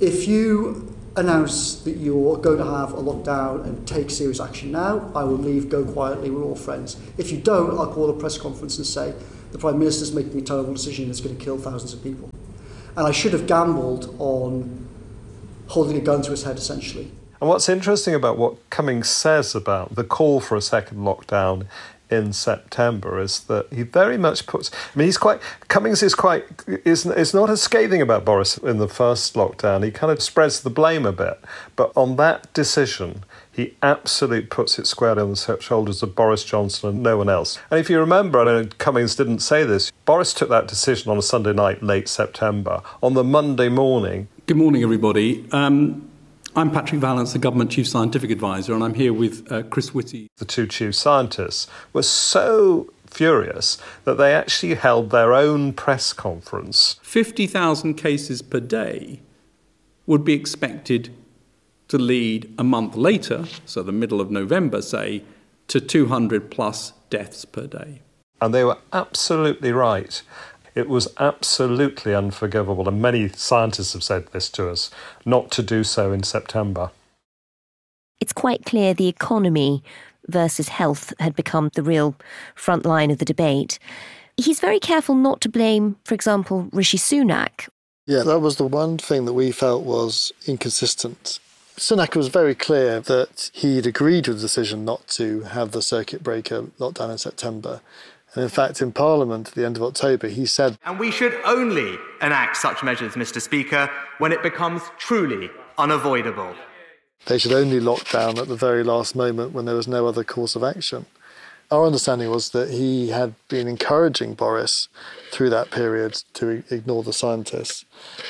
[0.00, 5.10] If you announce that you're going to have a lockdown and take serious action now,
[5.14, 6.96] I will leave, go quietly, we're all friends.
[7.18, 9.14] If you don't, I'll call a press conference and say,
[9.52, 12.30] the Prime Minister's making a terrible decision that's going to kill thousands of people.
[12.96, 14.88] And I should have gambled on
[15.68, 17.10] holding a gun to his head, essentially.
[17.40, 21.66] And what's interesting about what Cummings says about the call for a second lockdown
[22.10, 24.70] in September is that he very much puts.
[24.72, 26.44] I mean, he's quite Cummings is quite
[26.84, 29.84] is is not as scathing about Boris in the first lockdown.
[29.84, 31.40] He kind of spreads the blame a bit,
[31.76, 33.24] but on that decision.
[33.50, 37.58] He absolutely puts it squarely on the shoulders of Boris Johnson and no one else.
[37.72, 41.18] And if you remember, I know Cummings didn't say this, Boris took that decision on
[41.18, 42.82] a Sunday night, late September.
[43.02, 44.28] On the Monday morning.
[44.46, 45.44] Good morning, everybody.
[45.50, 46.07] Um,
[46.56, 50.28] I'm Patrick Vallance, the Government Chief Scientific Advisor, and I'm here with uh, Chris Whitty.
[50.38, 56.98] The two chief scientists were so furious that they actually held their own press conference.
[57.02, 59.20] 50,000 cases per day
[60.06, 61.14] would be expected
[61.88, 65.22] to lead a month later, so the middle of November, say,
[65.68, 68.00] to 200 plus deaths per day.
[68.40, 70.22] And they were absolutely right.
[70.78, 74.92] It was absolutely unforgivable, and many scientists have said this to us,
[75.24, 76.92] not to do so in September.
[78.20, 79.82] It's quite clear the economy
[80.28, 82.14] versus health had become the real
[82.54, 83.80] front line of the debate.
[84.36, 87.68] He's very careful not to blame, for example, Rishi Sunak.
[88.06, 91.40] Yeah, that was the one thing that we felt was inconsistent.
[91.76, 96.22] Sunak was very clear that he'd agreed with the decision not to have the circuit
[96.22, 97.80] breaker lockdown in September.
[98.38, 100.78] And in fact, in Parliament at the end of October, he said.
[100.84, 103.42] And we should only enact such measures, Mr.
[103.42, 106.54] Speaker, when it becomes truly unavoidable.
[107.26, 110.22] They should only lock down at the very last moment when there was no other
[110.22, 111.06] course of action.
[111.72, 114.86] Our understanding was that he had been encouraging Boris
[115.32, 117.86] through that period to ignore the scientists.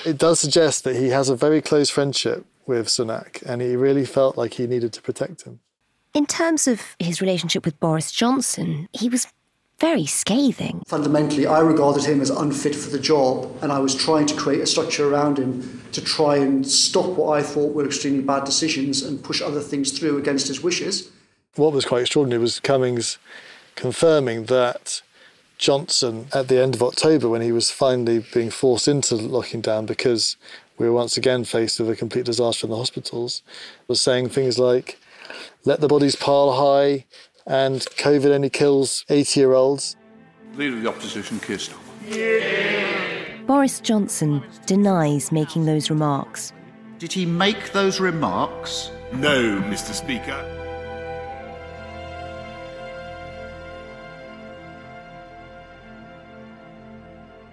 [0.06, 4.06] It does suggest that he has a very close friendship with Sunak and he really
[4.06, 5.60] felt like he needed to protect him.
[6.14, 9.26] In terms of his relationship with Boris Johnson, he was
[9.80, 10.82] very scathing.
[10.86, 14.60] Fundamentally, I regarded him as unfit for the job, and I was trying to create
[14.60, 19.02] a structure around him to try and stop what I thought were extremely bad decisions
[19.02, 21.10] and push other things through against his wishes.
[21.54, 23.18] What was quite extraordinary was Cummings
[23.76, 25.02] confirming that
[25.58, 29.86] Johnson, at the end of October, when he was finally being forced into locking down
[29.86, 30.36] because
[30.76, 33.42] we were once again faced with a complete disaster in the hospitals,
[33.86, 34.98] was saying things like,
[35.64, 37.04] let the bodies pile high,
[37.48, 39.96] and COVID only kills 80 year olds.
[40.54, 43.46] Leader of the opposition, Keir Starmer.
[43.46, 46.52] Boris Johnson denies making those remarks.
[46.98, 48.90] Did he make those remarks?
[49.12, 49.94] No, Mr.
[49.94, 50.44] Speaker.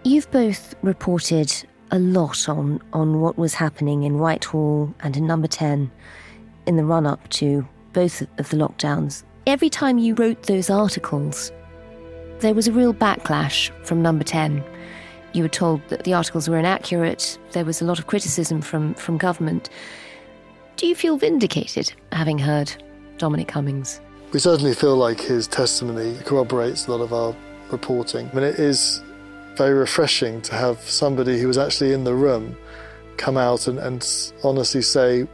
[0.04, 1.52] You've both reported
[1.92, 5.90] a lot on, on what was happening in Whitehall and in Number 10
[6.66, 9.24] in the run up to both of the lockdowns.
[9.48, 11.52] Every time you wrote those articles,
[12.40, 14.64] there was a real backlash from Number 10.
[15.34, 18.96] You were told that the articles were inaccurate, there was a lot of criticism from,
[18.96, 19.70] from government.
[20.78, 22.74] Do you feel vindicated having heard
[23.20, 24.02] Dominic Cummings?
[24.34, 27.36] We certainly feel like his testimony corroborates a lot of our
[27.72, 28.28] reporting.
[28.32, 29.04] I mean, it is
[29.58, 32.58] very refreshing to have somebody who was actually in the room
[33.18, 35.28] come out and, and honestly say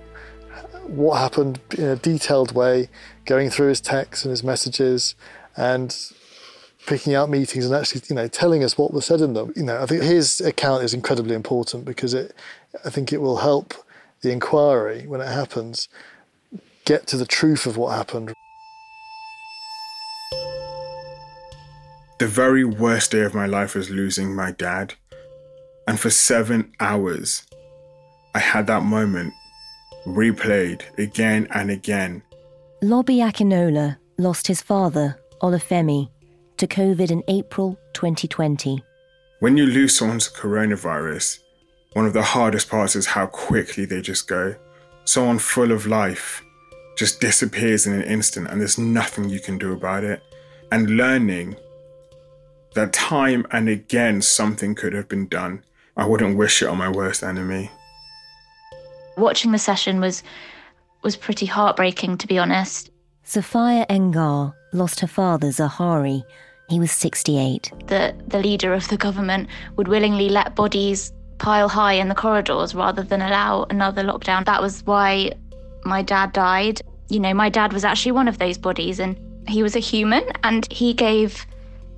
[0.88, 2.90] what happened in a detailed way,
[3.32, 5.16] going through his texts and his messages
[5.56, 6.12] and
[6.86, 9.54] picking out meetings and actually, you know, telling us what was said in them.
[9.56, 12.36] You know, I think his account is incredibly important because it
[12.84, 13.74] I think it will help
[14.20, 15.88] the inquiry when it happens
[16.84, 18.34] get to the truth of what happened.
[22.20, 24.96] The very worst day of my life was losing my dad.
[25.88, 27.48] And for seven hours,
[28.36, 29.34] I had that moment
[30.06, 32.24] replayed again and again.
[32.84, 36.10] Lobby Akinnola lost his father, Olufemi,
[36.58, 38.84] to COVID in April 2020.
[39.40, 41.42] When you lose someone to coronavirus,
[41.94, 44.56] one of the hardest parts is how quickly they just go.
[45.06, 46.44] Someone full of life
[46.98, 50.24] just disappears in an instant, and there's nothing you can do about it.
[50.72, 51.58] And learning
[52.74, 55.64] that time and again something could have been done.
[55.96, 57.70] I wouldn't wish it on my worst enemy.
[59.18, 60.24] Watching the session was
[61.04, 62.92] was pretty heartbreaking to be honest.
[63.24, 66.24] Sophia Engar lost her father Zahari.
[66.70, 67.72] He was 68.
[67.88, 72.76] The the leader of the government would willingly let bodies pile high in the corridors
[72.76, 74.46] rather than allow another lockdown.
[74.46, 75.32] That was why
[75.84, 76.82] my dad died.
[77.10, 80.24] You know, my dad was actually one of those bodies and he was a human
[80.44, 81.46] and he gave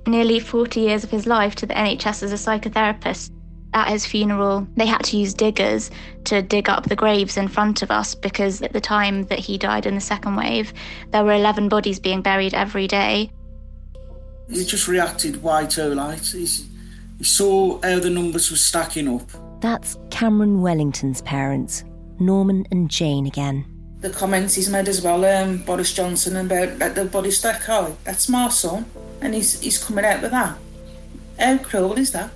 [0.06, 3.30] nearly 40 years of his life to the NHS as a psychotherapist.
[3.74, 5.90] At his funeral, they had to use diggers
[6.24, 9.58] to dig up the graves in front of us because at the time that he
[9.58, 10.72] died in the second wave,
[11.10, 13.32] there were 11 bodies being buried every day.
[14.48, 16.20] He just reacted way too late.
[16.20, 16.68] He's,
[17.18, 19.28] he saw how the numbers were stacking up.
[19.60, 21.82] That's Cameron Wellington's parents,
[22.20, 23.64] Norman and Jane again.
[23.98, 27.92] The comments he's made as well, um, Boris Johnson, about let the body stack high.
[28.04, 28.84] That's my son,
[29.20, 30.58] and he's, he's coming out with that.
[31.40, 32.30] How cruel is that?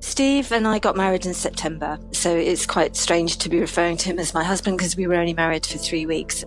[0.00, 4.06] Steve and I got married in September, so it's quite strange to be referring to
[4.06, 6.44] him as my husband because we were only married for three weeks.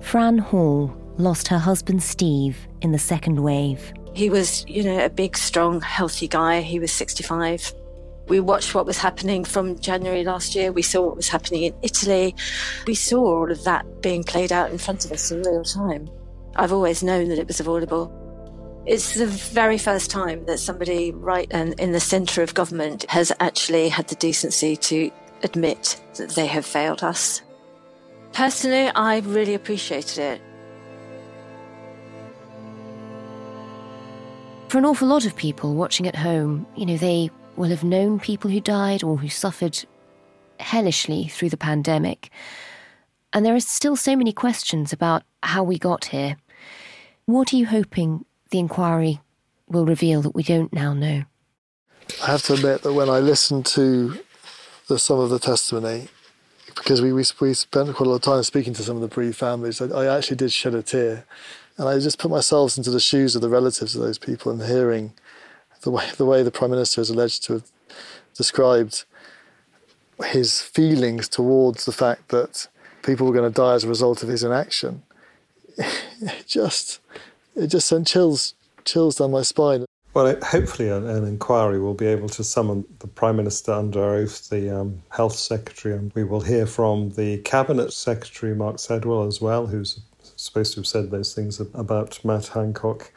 [0.00, 3.92] Fran Hall lost her husband Steve in the second wave.
[4.14, 6.62] He was, you know, a big, strong, healthy guy.
[6.62, 7.74] He was 65.
[8.28, 10.72] We watched what was happening from January last year.
[10.72, 12.34] We saw what was happening in Italy.
[12.86, 16.08] We saw all of that being played out in front of us in real time.
[16.56, 18.10] I've always known that it was avoidable.
[18.86, 23.88] It's the very first time that somebody right in the centre of government has actually
[23.88, 25.10] had the decency to
[25.42, 27.42] admit that they have failed us.
[28.32, 30.40] Personally, I really appreciated it.
[34.68, 38.20] For an awful lot of people watching at home, you know, they will have known
[38.20, 39.84] people who died or who suffered
[40.60, 42.30] hellishly through the pandemic.
[43.32, 46.36] And there are still so many questions about how we got here.
[47.24, 49.20] What are you hoping the inquiry
[49.68, 51.24] will reveal that we don't now know?
[52.22, 54.18] I have to admit that when I listened to
[54.88, 56.08] the, some of the testimony,
[56.74, 59.08] because we, we, we spent quite a lot of time speaking to some of the
[59.08, 61.24] bereaved families, I, I actually did shed a tear.
[61.78, 64.62] And I just put myself into the shoes of the relatives of those people and
[64.62, 65.12] hearing
[65.82, 67.70] the way the way the prime minister is alleged to have
[68.34, 69.04] described
[70.24, 72.68] his feelings towards the fact that
[73.02, 75.02] people were going to die as a result of his inaction.
[76.18, 77.00] It just
[77.56, 78.54] it just sent chills
[78.84, 79.84] chills down my spine.
[80.14, 84.02] Well, it, hopefully, an, an, inquiry will be able to summon the Prime Minister under
[84.02, 89.26] oath, the um, Health Secretary, and we will hear from the Cabinet Secretary, Mark Sedwill,
[89.26, 90.00] as well, who's
[90.36, 93.12] supposed to have said those things about Matt Hancock.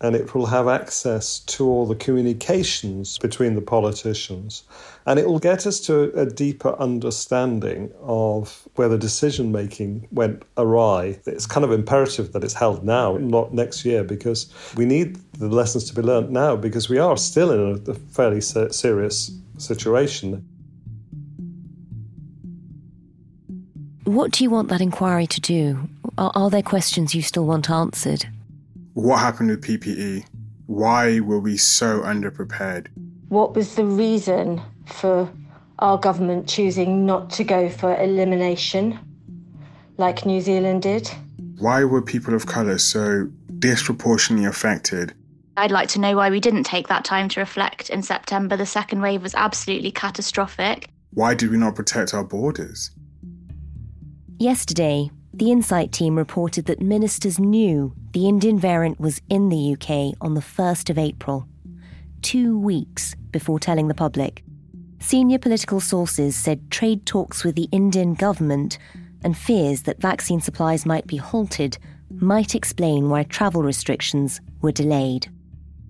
[0.00, 4.64] And it will have access to all the communications between the politicians.
[5.06, 10.42] And it will get us to a deeper understanding of where the decision making went
[10.56, 11.18] awry.
[11.26, 15.48] It's kind of imperative that it's held now, not next year, because we need the
[15.48, 20.46] lessons to be learned now, because we are still in a fairly serious situation.
[24.04, 25.88] What do you want that inquiry to do?
[26.18, 28.26] Are, are there questions you still want answered?
[28.94, 30.24] What happened with PPE?
[30.66, 32.86] Why were we so underprepared?
[33.28, 35.28] What was the reason for
[35.80, 38.96] our government choosing not to go for elimination
[39.96, 41.10] like New Zealand did?
[41.58, 43.28] Why were people of colour so
[43.58, 45.12] disproportionately affected?
[45.56, 48.56] I'd like to know why we didn't take that time to reflect in September.
[48.56, 50.88] The second wave was absolutely catastrophic.
[51.10, 52.92] Why did we not protect our borders?
[54.38, 60.16] Yesterday, the Insight team reported that ministers knew the Indian variant was in the UK
[60.20, 61.48] on the 1st of April,
[62.22, 64.44] two weeks before telling the public.
[65.00, 68.78] Senior political sources said trade talks with the Indian government
[69.24, 71.78] and fears that vaccine supplies might be halted
[72.10, 75.28] might explain why travel restrictions were delayed.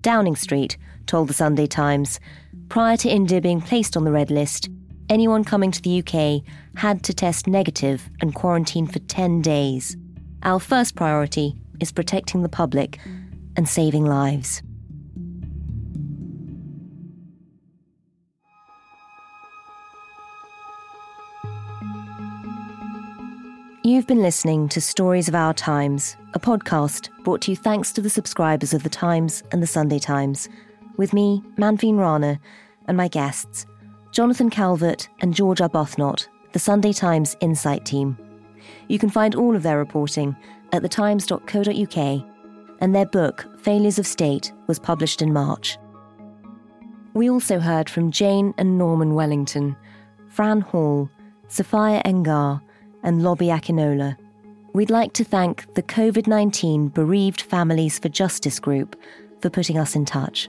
[0.01, 0.75] Downing Street
[1.05, 2.19] told the Sunday Times
[2.67, 4.69] prior to India being placed on the red list,
[5.09, 6.43] anyone coming to the UK
[6.75, 9.97] had to test negative and quarantine for 10 days.
[10.43, 12.99] Our first priority is protecting the public
[13.55, 14.61] and saving lives.
[23.83, 28.01] You've been listening to Stories of Our Times, a podcast brought to you thanks to
[28.01, 30.49] the subscribers of The Times and The Sunday Times,
[30.97, 32.39] with me, Manveen Rana,
[32.87, 33.67] and my guests,
[34.15, 38.17] Jonathan Calvert and George Arbuthnott, the Sunday Times Insight team.
[38.87, 40.37] You can find all of their reporting
[40.71, 42.25] at thetimes.co.uk,
[42.79, 45.77] and their book, Failures of State, was published in March.
[47.13, 49.75] We also heard from Jane and Norman Wellington,
[50.29, 51.09] Fran Hall,
[51.49, 52.61] Sophia Engar,
[53.03, 54.15] and Lobby Akinnola.
[54.71, 58.95] We'd like to thank the COVID 19 Bereaved Families for Justice group
[59.41, 60.47] for putting us in touch.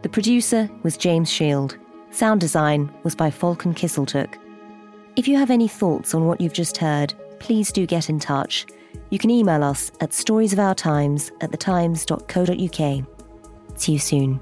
[0.00, 1.76] The producer was James Shield.
[2.10, 4.36] Sound design was by Falcon Kisseltook.
[5.16, 8.66] If you have any thoughts on what you've just heard, please do get in touch.
[9.10, 13.06] You can email us at storiesofourtimes at thetimes.co.uk.
[13.78, 14.40] See you soon.